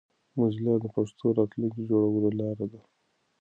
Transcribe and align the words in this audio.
موزیلا 0.37 0.73
د 0.79 0.85
پښتو 0.95 1.25
د 1.33 1.35
راتلونکي 1.39 1.81
جوړولو 1.89 2.29
لاره 2.39 2.65
ده. 2.71 2.81